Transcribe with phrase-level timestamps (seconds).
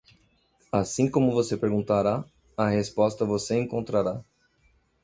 [0.71, 2.25] Assim como você perguntará,
[2.57, 4.23] a resposta você encontrará.